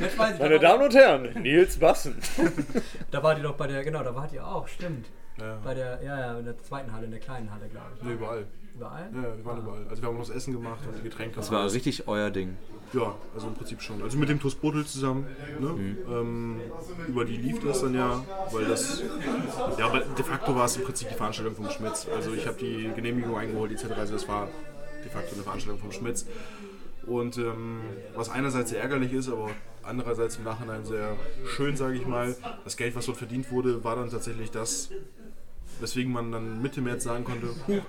[0.00, 2.16] Jetzt weiß ich, Meine Damen und Herren, Nils Bassen.
[3.10, 5.06] da wart ihr doch bei der, genau, da wart ihr auch, stimmt.
[5.38, 5.58] Ja.
[5.64, 8.02] Bei der, ja, ja, in der zweiten Halle, in der kleinen Halle, glaube ich.
[8.02, 8.46] Ne, überall.
[8.74, 9.10] Überall?
[9.14, 9.86] Ja, wir waren überall.
[9.88, 11.36] Also wir haben uns Essen gemacht und die Getränke.
[11.36, 12.56] Das war richtig euer Ding.
[12.92, 14.02] Ja, also im Prinzip schon.
[14.02, 15.26] Also mit dem TuS Bodel zusammen.
[15.60, 15.96] Ne?
[16.08, 16.60] Ähm,
[17.08, 19.02] über die lief das dann ja, weil das.
[19.78, 22.06] Ja, aber de facto war es im Prinzip die Veranstaltung vom Schmitz.
[22.14, 23.92] Also ich habe die Genehmigung eingeholt etc.
[23.96, 24.48] Also das war
[25.02, 26.26] de facto eine Veranstaltung vom Schmitz.
[27.06, 27.80] Und ähm,
[28.14, 29.50] was einerseits sehr ärgerlich ist, aber
[29.82, 33.96] andererseits im Nachhinein sehr schön, sage ich mal, das Geld, was dort verdient wurde, war
[33.96, 34.90] dann tatsächlich das,
[35.80, 37.80] weswegen man dann Mitte März sagen konnte, huh,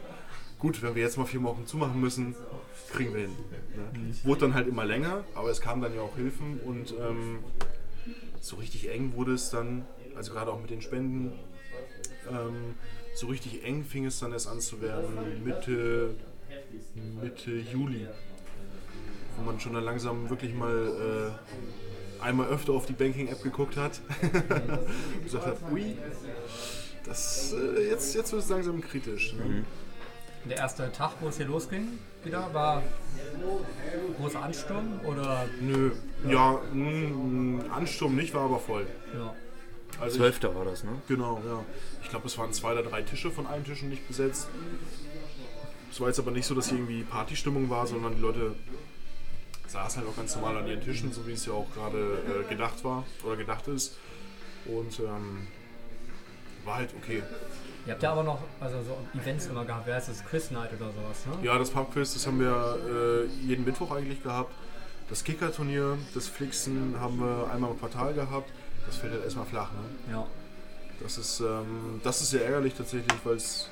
[0.63, 2.35] gut, wenn wir jetzt mal vier Wochen zumachen müssen,
[2.93, 3.35] kriegen wir hin.
[3.75, 4.15] Ne?
[4.23, 7.39] Wurde dann halt immer länger, aber es kamen dann ja auch Hilfen und ähm,
[8.39, 11.33] so richtig eng wurde es dann, also gerade auch mit den Spenden,
[12.29, 12.75] ähm,
[13.13, 16.15] so richtig eng fing es dann erst an zu werden Mitte,
[17.21, 18.07] Mitte Juli,
[19.35, 21.33] wo man schon dann langsam wirklich mal
[22.21, 25.97] äh, einmal öfter auf die Banking-App geguckt hat und gesagt hat, ui,
[27.03, 29.33] das, äh, jetzt, jetzt wird es langsam kritisch.
[29.33, 29.65] Ne?
[30.45, 32.83] Der erste Tag, wo es hier losging, wieder, war
[34.17, 35.45] großer Ansturm oder.
[35.61, 35.91] Nö,
[36.27, 38.85] ja, mh, Ansturm nicht, war aber voll.
[39.13, 39.33] Ja.
[39.99, 40.91] Also ich, Zwölfter war das, ne?
[41.07, 41.63] genau, ja.
[42.01, 44.47] Ich glaube, es waren zwei oder drei Tische von allen Tischen nicht besetzt.
[45.91, 48.55] Es war jetzt aber nicht so, dass hier irgendwie Partystimmung war, sondern die Leute
[49.67, 52.49] saßen halt auch ganz normal an ihren Tischen, so wie es ja auch gerade äh,
[52.49, 53.95] gedacht war oder gedacht ist.
[54.65, 55.47] Und ähm,
[56.65, 57.21] war halt okay.
[57.85, 60.23] Ihr habt ja aber noch also so Events immer gehabt, wer heißt das?
[60.23, 61.45] Quiz Night oder sowas, ne?
[61.45, 64.53] Ja, das Pubquiz, das haben wir äh, jeden Mittwoch eigentlich gehabt.
[65.09, 68.49] Das Kicker-Turnier, das Flixen haben wir einmal im Quartal gehabt.
[68.85, 70.13] Das fällt halt erstmal flach, ne?
[70.13, 70.25] Ja.
[71.01, 73.69] Das ist, ähm, das ist sehr ärgerlich tatsächlich, weil es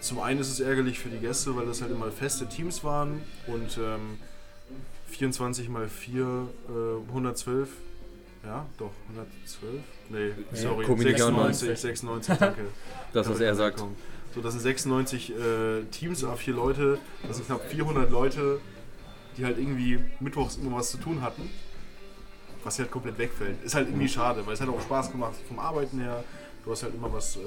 [0.00, 3.22] zum einen ist es ärgerlich für die Gäste, weil das halt immer feste Teams waren
[3.46, 4.18] und ähm,
[5.10, 7.68] 24 mal 4, äh, 112.
[8.44, 9.80] Ja, doch, 112?
[10.08, 12.62] Nee, sorry, Komiker 96, 96, danke.
[13.12, 13.84] Das, was er sagt.
[14.34, 18.60] So, das sind 96 äh, Teams, a vier Leute, das sind knapp 400 Leute,
[19.36, 21.50] die halt irgendwie mittwochs immer was zu tun hatten.
[22.64, 23.62] Was halt komplett wegfällt.
[23.62, 26.24] Ist halt irgendwie schade, weil es hat auch Spaß gemacht vom Arbeiten her.
[26.64, 27.40] Du hast halt immer was äh,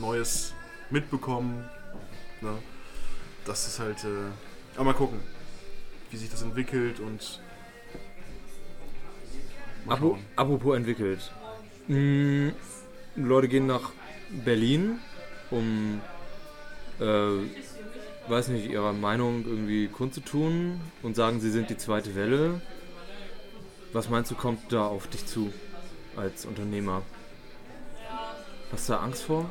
[0.00, 0.54] Neues
[0.90, 1.64] mitbekommen.
[2.40, 2.50] Ne?
[3.44, 4.02] Das ist halt.
[4.04, 4.32] Äh,
[4.74, 5.20] aber mal gucken,
[6.10, 7.40] wie sich das entwickelt und.
[9.88, 10.18] Schauen.
[10.36, 11.32] apropos entwickelt.
[11.88, 12.48] Mm,
[13.16, 13.90] Leute gehen nach
[14.44, 14.98] Berlin,
[15.50, 16.00] um,
[17.00, 17.04] äh,
[18.28, 22.60] weiß nicht, ihrer Meinung irgendwie kundzutun und sagen, sie sind die zweite Welle.
[23.92, 25.52] Was meinst du, kommt da auf dich zu
[26.16, 27.02] als Unternehmer?
[28.72, 29.44] Hast du da Angst vor?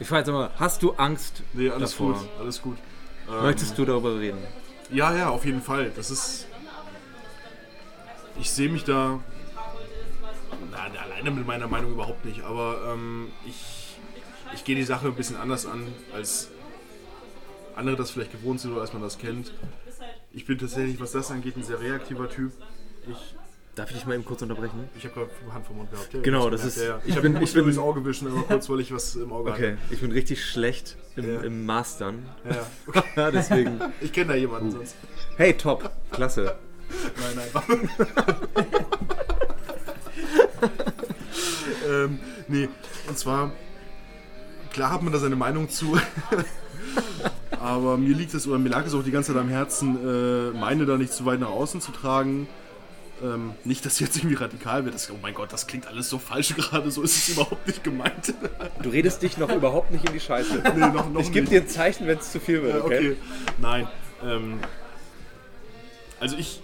[0.00, 2.14] Ich frage jetzt mal, hast du Angst Nee, alles davor?
[2.14, 2.76] gut, alles gut.
[3.30, 4.38] Ähm, Möchtest du darüber reden?
[4.90, 5.92] Ja, ja, auf jeden Fall.
[5.94, 6.48] Das ist.
[8.40, 9.20] Ich sehe mich da.
[10.72, 13.96] Na, alleine mit meiner Meinung überhaupt nicht, aber ähm, ich,
[14.54, 16.48] ich gehe die Sache ein bisschen anders an, als
[17.76, 19.52] andere das vielleicht gewohnt sind oder als man das kennt.
[20.32, 22.52] Ich bin tatsächlich, was das angeht, ein sehr reaktiver Typ.
[23.06, 23.36] Ich,
[23.74, 24.88] Darf ich dich mal eben kurz unterbrechen?
[24.96, 26.12] ich habe gerade Hand vom Mund gehabt.
[26.12, 27.00] Ja, Genau, das gemerkt, ist- Ja, ja.
[27.04, 29.50] Ich, ich bin- ich bin ins Auge wischen, aber kurz, weil ich was im Auge
[29.50, 31.40] Okay, ich bin richtig schlecht im, Ja.
[31.42, 32.26] im Mastern.
[32.44, 32.56] hatte.
[32.56, 33.02] Ja, okay.
[33.16, 33.80] Ja, deswegen.
[34.00, 34.94] Ich kenne da jemanden sonst.
[35.36, 36.56] Hey, top, klasse.
[37.34, 37.88] Nein, nein.
[41.92, 42.68] ähm, nee,
[43.08, 43.52] und zwar,
[44.72, 45.98] klar hat man da seine Meinung zu.
[47.60, 50.58] Aber mir liegt es, oder mir lag es auch die ganze Zeit am Herzen, äh,
[50.58, 52.48] meine da nicht zu weit nach außen zu tragen.
[53.22, 54.96] Ähm, nicht, dass jetzt irgendwie radikal wird.
[54.96, 57.84] Das, oh mein Gott, das klingt alles so falsch gerade, so ist es überhaupt nicht
[57.84, 58.34] gemeint.
[58.82, 60.60] Du redest dich noch überhaupt nicht in die Scheiße.
[60.74, 62.96] nee, noch, noch Ich gebe dir ein Zeichen, wenn es zu viel wird, Ja, okay?
[63.12, 63.16] okay.
[63.60, 63.86] Nein.
[64.24, 64.58] Ähm,
[66.18, 66.60] also ich.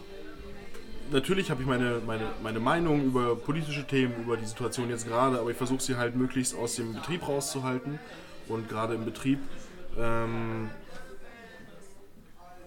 [1.11, 5.38] Natürlich habe ich meine, meine, meine Meinung über politische Themen, über die Situation jetzt gerade,
[5.38, 7.99] aber ich versuche sie halt möglichst aus dem Betrieb rauszuhalten.
[8.49, 9.38] Und gerade im Betrieb
[9.99, 10.71] ähm,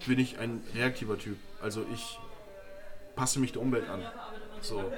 [0.06, 1.36] bin ich ein reaktiver Typ.
[1.60, 2.18] Also ich
[3.14, 4.02] passe mich der Umwelt an.
[4.60, 4.92] So.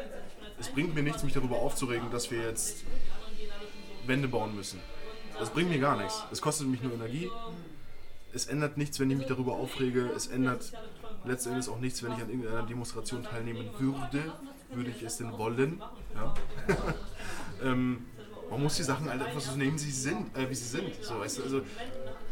[0.59, 2.85] Es bringt mir nichts, mich darüber aufzuregen, dass wir jetzt
[4.07, 4.80] Wände bauen müssen.
[5.38, 6.22] Das bringt mir gar nichts.
[6.30, 7.30] Es kostet mich nur Energie
[8.35, 10.11] es ändert nichts, wenn ich mich darüber aufrege.
[10.14, 10.72] Es ändert
[11.24, 14.32] letzten Endes auch nichts, wenn ich an irgendeiner Demonstration teilnehmen würde.
[14.72, 15.80] Würde ich es denn wollen?
[16.14, 16.34] Ja.
[17.62, 18.06] ähm,
[18.50, 20.37] man muss die Sachen halt einfach so nehmen, wie sie sind.
[20.37, 21.02] Äh, wie sie sind.
[21.02, 21.60] So, weißt du, also,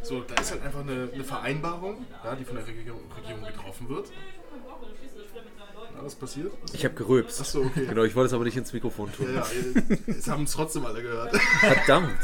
[0.02, 3.88] so, da ist halt einfach eine, eine Vereinbarung, ja, die von der Regierung, Regierung getroffen
[3.88, 4.08] wird.
[4.08, 6.52] Ja, was passiert?
[6.72, 7.40] Ich habe gerülpst.
[7.40, 7.86] Achso, okay.
[7.86, 9.26] Genau, ich wollte es aber nicht ins Mikrofon tun.
[9.34, 11.36] Ja, ja, jetzt haben es trotzdem alle gehört.
[11.36, 12.18] Verdammt.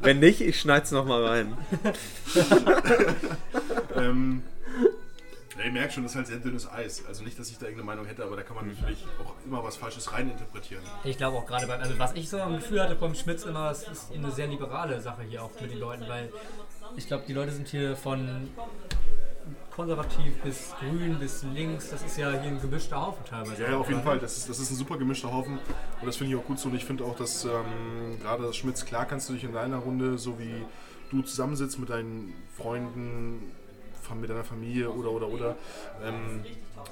[0.00, 1.56] Wenn nicht, ich schneid's noch mal rein.
[3.94, 4.42] ähm,
[5.58, 7.04] ja, ich merke schon, das ist halt sehr dünnes Eis.
[7.06, 9.62] Also nicht, dass ich da irgendeine Meinung hätte, aber da kann man natürlich auch immer
[9.64, 10.84] was Falsches reininterpretieren.
[11.04, 13.70] Ich glaube auch gerade beim, also was ich so am Gefühl hatte beim Schmitz immer,
[13.70, 16.32] es ist eine sehr liberale Sache hier auch mit den Leuten, weil
[16.96, 18.48] ich glaube, die Leute sind hier von
[19.78, 23.62] konservativ bis grün bis links, das ist ja hier ein gemischter Haufen teilweise.
[23.62, 24.02] Ja, ja, auf jeden?
[24.02, 24.18] Fall.
[24.18, 25.58] Das ist, das ist ein super gemischter Haufen
[26.00, 26.68] und das finde ich auch gut so.
[26.68, 29.78] Und ich finde auch, dass ähm, gerade das Schmitz, klar kannst du dich in deiner
[29.78, 30.64] Runde, so wie
[31.10, 33.52] du zusammensitzt mit deinen Freunden,
[34.14, 35.56] mit deiner Familie oder oder oder,
[36.04, 36.44] ähm,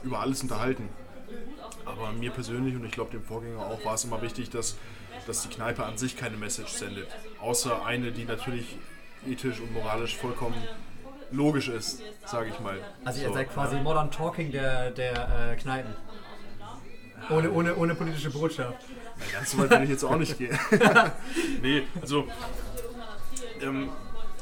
[0.03, 0.89] über alles unterhalten.
[1.85, 4.77] Aber mir persönlich und ich glaube dem Vorgänger auch war es immer wichtig, dass,
[5.27, 7.09] dass die Kneipe an sich keine Message sendet.
[7.41, 8.77] Außer eine, die natürlich
[9.27, 10.57] ethisch und moralisch vollkommen
[11.31, 12.79] logisch ist, sage ich mal.
[13.05, 13.77] Also ihr So, seid quasi.
[13.77, 15.95] Modern Talking der, der äh, Kneipen.
[17.31, 18.79] Ohne, ohne, ohne politische Botschaft.
[19.33, 20.57] Ganz so weit will ich jetzt auch nicht gehen.
[21.63, 22.29] nee, also
[23.63, 23.89] ähm,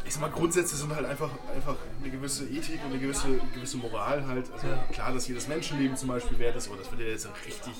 [0.06, 3.76] ich sag mal, Grundsätze sind halt einfach, einfach eine gewisse Ethik und eine gewisse, gewisse
[3.78, 4.52] Moral halt.
[4.52, 7.72] Also klar, dass jedes Menschenleben zum Beispiel wert ist, aber das wird ja jetzt richtig.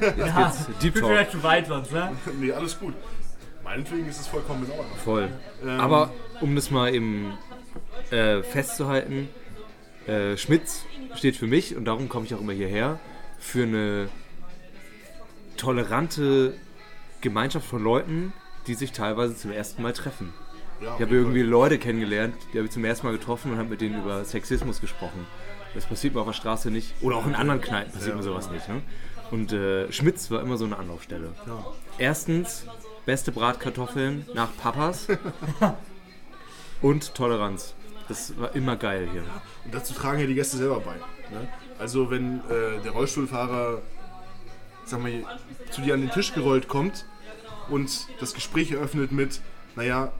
[0.00, 1.04] Äh, Ja, Deep Talk.
[1.06, 2.16] vielleicht zu weit sonst, ne?
[2.40, 2.94] nee, alles gut.
[3.62, 4.96] Meinetwegen ist es vollkommen in Ordnung.
[5.04, 5.28] Voll.
[5.62, 7.38] Ähm, Aber um das mal eben
[8.10, 9.28] äh, festzuhalten,
[10.06, 12.98] äh, Schmitz steht für mich, und darum komme ich auch immer hierher,
[13.38, 14.08] für eine
[15.56, 16.54] tolerante
[17.20, 18.32] Gemeinschaft von Leuten,
[18.66, 20.32] die sich teilweise zum ersten Mal treffen.
[20.82, 23.68] Ja, Ich habe irgendwie Leute kennengelernt, die habe ich zum ersten Mal getroffen und habe
[23.68, 25.26] mit denen über Sexismus gesprochen.
[25.74, 26.94] Das passiert mir auf der Straße nicht.
[27.00, 28.16] Oder auch in anderen Kneipen passiert Ja.
[28.16, 28.68] mir sowas nicht.
[28.68, 28.82] Ne?
[29.30, 31.28] Und äh, Schmitz war immer so eine Anlaufstelle.
[31.46, 31.64] Ja.
[31.98, 32.66] Erstens,
[33.06, 35.06] beste Bratkartoffeln nach Papas
[36.82, 37.74] und Toleranz.
[38.08, 39.22] Das war immer geil hier.
[39.64, 40.94] Und dazu tragen ja die Gäste selber bei.
[40.94, 41.46] Ne?
[41.78, 43.80] Also wenn äh, der Rollstuhlfahrer
[44.84, 45.12] sag mal,
[45.70, 47.06] zu dir an den Tisch gerollt kommt
[47.68, 49.40] und das Gespräch eröffnet mit,
[49.76, 50.10] naja,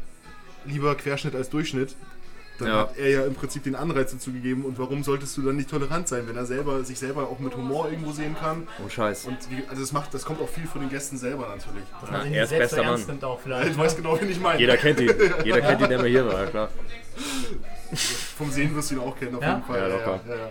[0.64, 1.94] lieber Querschnitt als Durchschnitt,
[2.58, 2.74] dann Ja.
[2.80, 4.64] hat er ja im Prinzip den Anreiz dazu gegeben.
[4.66, 7.56] Und warum solltest du dann nicht tolerant sein, wenn er selber sich selber auch mit
[7.56, 8.68] Humor irgendwo sehen kann?
[8.84, 9.24] Oh Scheiß.
[9.24, 11.84] Und wie, also das macht, das kommt auch viel von den Gästen selber natürlich.
[12.02, 13.16] Dass man sich er nicht ist bester ernst Mann.
[13.16, 13.78] nimmt auch Ich vielleicht.
[13.78, 14.60] weiß genau, wen ich meine.
[14.60, 15.10] Jeder kennt ihn.
[15.44, 16.68] Jeder kennt ihn, der mal hier war, ja klar.
[18.36, 19.54] Vom Sehen wirst du ihn auch kennen, auf Ja?
[19.54, 19.78] jeden Fall.
[19.80, 20.20] Ja, locker.
[20.28, 20.50] Ja, ja.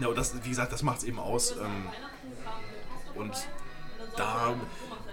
[0.00, 1.52] ja, und das, wie gesagt, das macht es eben aus.
[1.52, 1.86] Ähm,
[3.14, 3.32] und
[4.16, 4.54] da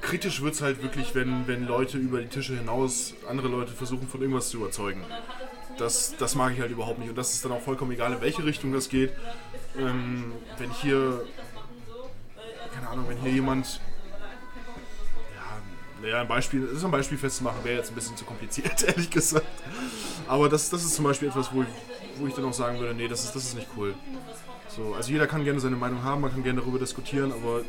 [0.02, 4.08] kritisch wird es halt wirklich, wenn, wenn Leute über die Tische hinaus andere Leute versuchen,
[4.08, 5.04] von irgendwas zu überzeugen.
[5.78, 7.10] Das, das mag ich halt überhaupt nicht.
[7.10, 9.12] Und das ist dann auch vollkommen egal, in welche Richtung das geht.
[9.78, 11.24] Ähm, wenn hier,
[12.74, 13.80] keine Ahnung, wenn hier jemand
[16.04, 19.10] ja, ein Beispiel, das ist ein Beispiel festzumachen, wäre jetzt ein bisschen zu kompliziert, ehrlich
[19.10, 19.46] gesagt.
[20.28, 21.68] Aber das, das ist zum Beispiel etwas, wo ich,
[22.18, 23.96] wo ich dann auch sagen würde, nee, das ist, das ist nicht cool.
[24.76, 27.62] So, also jeder kann gerne seine Meinung haben, man kann gerne darüber diskutieren, aber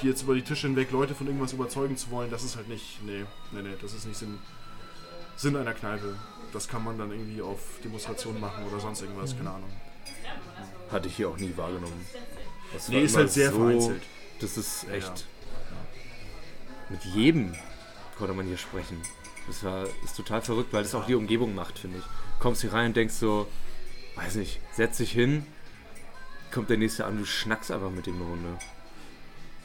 [0.00, 2.68] hier jetzt über die Tische hinweg Leute von irgendwas überzeugen zu wollen, das ist halt
[2.68, 4.38] nicht, nee, nee, nee, das ist nicht Sinn,
[5.36, 6.16] Sinn einer Kneipe.
[6.52, 9.70] Das kann man dann irgendwie auf Demonstrationen machen oder sonst irgendwas, keine Ahnung.
[10.90, 12.06] Hatte ich hier auch nie wahrgenommen.
[12.72, 14.02] Das Nee, ist halt sehr vereinzelt.
[14.40, 15.06] Das ist echt.
[15.06, 15.16] Ja.
[16.88, 17.54] Mit jedem
[18.18, 19.00] konnte man hier sprechen.
[19.46, 22.04] Das war, ist total verrückt, weil das auch die Umgebung macht, finde ich.
[22.40, 23.46] Kommst hier rein und denkst so,
[24.16, 25.46] weiß nicht, setz dich hin,
[26.52, 28.58] kommt der nächste an, du schnackst einfach mit dem eine Runde.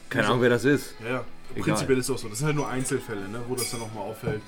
[0.09, 0.95] Keine Also- Ahnung, wer das ist.
[1.03, 1.25] Ja, ja.
[1.61, 2.27] Prinzipiell ist es auch so.
[2.29, 4.41] Das sind halt nur Einzelfälle, ne, wo das dann nochmal auffällt.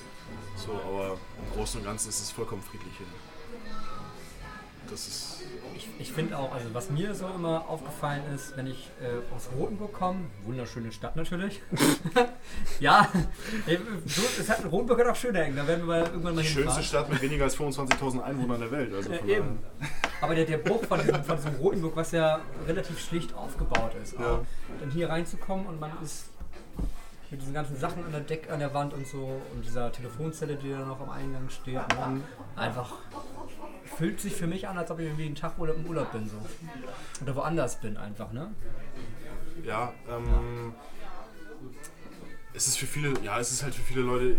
[0.56, 3.08] So, aber im Großen und Ganzen ist es vollkommen friedlich hier.
[4.90, 5.37] Das ist.
[5.78, 9.48] Ich, ich finde auch, also was mir so immer aufgefallen ist, wenn ich äh, aus
[9.56, 11.62] Rotenburg komme, wunderschöne Stadt natürlich.
[12.80, 13.08] ja,
[13.68, 16.42] äh, so, es hat, Rotenburg hat auch schöne Ecken, da werden wir mal irgendwann mal
[16.42, 16.84] Die schönste hinfahren.
[16.84, 18.92] Stadt mit weniger als 25.000 Einwohnern der Welt.
[18.94, 19.60] Also Ja, eben.
[20.20, 24.14] Aber der, der Bruch von diesem, von diesem Rotenburg, was ja relativ schlicht aufgebaut ist,
[24.14, 24.40] Ja.
[24.80, 26.30] dann hier reinzukommen und man ist
[27.30, 30.56] mit diesen ganzen Sachen an der Deck, an der Wand und so und dieser Telefonzelle,
[30.56, 32.22] die da noch am Eingang steht, ne,
[32.56, 32.94] einfach
[33.98, 36.30] fühlt sich für mich an, als ob ich irgendwie einen Tag Urlaub im Urlaub bin
[36.30, 36.38] so.
[37.24, 38.52] Oder woanders bin einfach, ne?
[39.66, 40.74] Ja, ähm.
[42.54, 44.38] Es ist für viele, ja, es ist halt für viele Leute.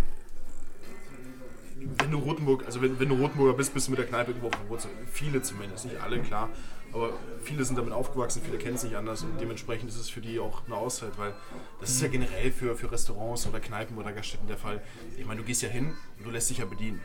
[1.99, 4.51] Wenn du Rotenburg, also wenn, wenn du Rotenburger bist, bist du mit der Kneipe irgendwo
[4.51, 4.93] verwurzelt.
[5.13, 6.49] Viele zumindest, nicht alle, klar.
[6.93, 10.23] Aber viele sind damit aufgewachsen, viele kennen es nicht anders und dementsprechend ist es für
[10.23, 11.35] die auch eine Auszeit, weil
[11.81, 14.83] das ist ja generell für, für Restaurants oder Kneipen oder Gaststätten der Fall.
[15.19, 17.01] Ich meine, du gehst ja hin und du lässt dich ja bedienen.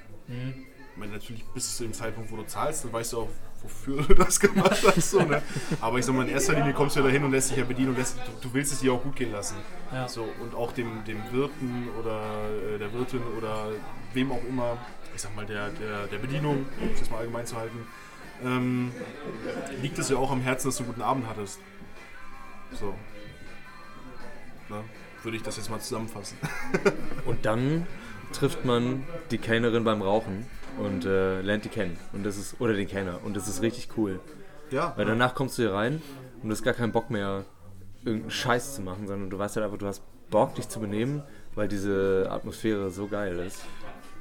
[0.94, 3.30] Ich meine, natürlich bis zu dem Zeitpunkt, wo du zahlst, dann weißt du auch,
[3.64, 5.10] wofür du das gemacht hast.
[5.10, 5.42] So, ne?
[5.82, 7.64] Aber ich sag mal, in erster Linie kommst du ja dahin und lässt dich ja
[7.64, 9.56] bedienen und lässt, du, du willst es dir auch gut gehen lassen.
[9.92, 10.08] Ja.
[10.08, 12.22] So, und auch dem, dem Wirten oder
[12.76, 13.72] äh, der Wirtin oder
[14.14, 14.78] wem auch immer,
[15.16, 17.88] ich sag mal, der, der, der Bedienung, um es jetzt mal allgemein zu halten,
[18.44, 18.92] ähm,
[19.82, 21.60] liegt es ja auch am Herzen, dass du einen guten Abend hattest.
[22.80, 22.94] So.
[24.70, 24.84] Na,
[25.24, 26.38] würde ich das jetzt mal zusammenfassen.
[27.26, 27.88] Und dann
[28.32, 30.46] trifft man die Kellnerin beim Rauchen
[30.80, 31.98] und äh, lernt die kennen.
[32.14, 33.20] Und das ist, oder den Kellner.
[33.24, 34.20] Und das ist richtig cool.
[34.72, 36.02] Ja, Weil danach kommst du hier rein
[36.42, 37.46] und du hast gar keinen Bock mehr,
[38.04, 41.22] irgendeinen Scheiß zu machen, sondern du weißt halt einfach, du hast Bock, dich zu benehmen,
[41.54, 43.62] weil diese Atmosphäre so geil ist.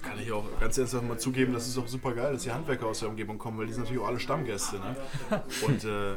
[0.02, 2.86] Kann ich auch ganz ernsthaft mal zugeben, das ist auch super geil, dass die Handwerker
[2.86, 4.76] aus der Umgebung kommen, weil die sind natürlich auch alle Stammgäste.
[4.76, 4.96] Ne?
[5.66, 6.16] Und äh,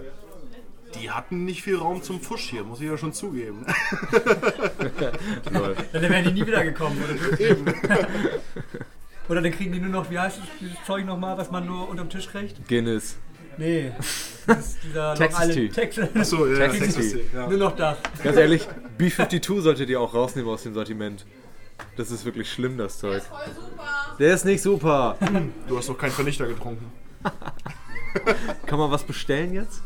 [0.96, 3.66] die hatten nicht viel Raum zum Fusch hier, muss ich ja schon zugeben.
[5.52, 6.98] Dann wären die nie wieder gekommen.
[7.04, 8.08] Oder,
[9.30, 11.90] oder dann kriegen die nur noch, wie heißt das, dieses Zeug nochmal, was man nur
[11.90, 12.68] unterm Tisch kriegt?
[12.68, 13.18] Guinness.
[13.58, 13.92] Nee.
[14.48, 15.70] Das ist dieser Texas Tea.
[15.70, 16.10] Texas.
[16.16, 17.22] Achso, ja, Texas Tea.
[17.34, 17.48] Ja.
[17.48, 17.98] Nur noch das.
[18.24, 18.68] Ganz ehrlich,
[19.00, 21.26] B52 solltet ihr auch rausnehmen aus dem Sortiment.
[21.98, 23.24] Das ist wirklich schlimm, das Zeug.
[24.20, 25.18] Der ist nicht super.
[25.68, 26.92] Du hast noch keinen Vernichter getrunken.
[28.68, 29.82] Kann man was bestellen jetzt?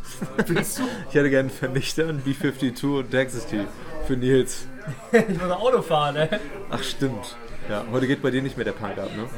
[0.46, 0.84] Willst du?
[1.08, 3.66] Ich hätte gerne einen Vernichter, einen B52 und Texas Tea
[4.06, 4.68] für Nils.
[5.12, 6.28] Ich muss Auto fahren, ey.
[6.72, 7.38] Ach stimmt.
[7.70, 9.30] Ja, heute geht bei dir nicht mehr der Punk ab, ne?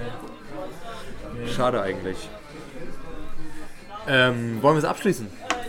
[1.50, 2.30] Schade eigentlich.
[4.08, 5.28] Ähm, wollen wir es abschließen?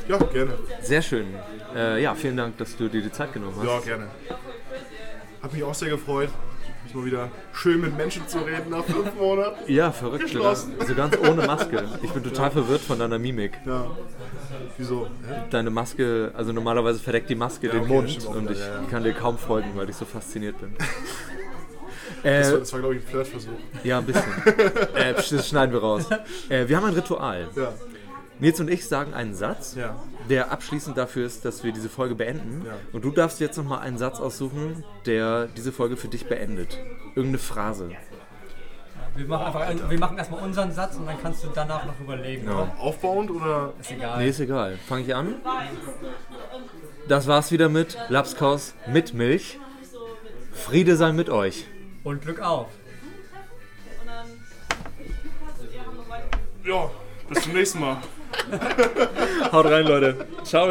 [0.09, 0.55] Ja, gerne.
[0.81, 1.27] Sehr schön.
[1.75, 3.67] Äh, ja, vielen Dank, dass du dir die Zeit genommen hast.
[3.67, 4.07] Ja, gerne.
[5.43, 6.29] Hat mich auch sehr gefreut.
[6.87, 9.73] Ist mal wieder schön mit Menschen zu reden nach fünf Monaten.
[9.73, 10.25] Ja, verrückt.
[10.25, 10.75] Geschlossen.
[10.79, 11.85] Also ganz ohne Maske.
[12.03, 13.59] Ich bin total verwirrt von deiner Mimik.
[13.67, 13.91] Ja.
[14.79, 15.07] Wieso?
[15.29, 15.43] Hä?
[15.51, 18.83] Deine Maske, also normalerweise verdeckt die Maske den okay, Mund und ich ja, ja.
[18.89, 20.77] kann dir kaum folgen, weil ich so fasziniert bin.
[22.23, 23.51] Das war, äh, das war glaube ich, ein Flirtversuch.
[23.85, 24.25] ja, ein bisschen.
[24.95, 26.07] äh, psch, das schneiden wir raus.
[26.49, 27.49] Äh, wir haben ein Ritual.
[27.57, 27.73] Ja.
[28.39, 30.03] Nils und ich sagen einen Satz, Ja.
[30.29, 32.65] der abschließend dafür ist, dass wir diese Folge beenden.
[32.67, 32.73] Ja.
[32.93, 36.79] Und du darfst jetzt nochmal einen Satz aussuchen, der diese Folge für dich beendet.
[37.15, 37.91] Irgendeine Phrase.
[39.15, 42.47] Wir machen einfach, wir machen erstmal unseren Satz und dann kannst du danach noch überlegen.
[42.47, 42.55] Ja.
[42.55, 42.73] oder?
[42.79, 43.75] Aufbauend oder?
[43.81, 44.19] Ist egal.
[44.19, 44.79] Nee, ist egal.
[44.89, 45.35] Fange ich an?
[47.09, 49.59] Das war's wieder mit Lapskaus mit Milch.
[50.53, 51.67] Friede sei mit euch.
[52.05, 52.69] Und Glück auf.
[56.65, 56.91] Ja,
[57.29, 57.97] bis zum nächsten Mal.
[59.53, 60.27] Haut rein, Leute.
[60.45, 60.71] Ciao.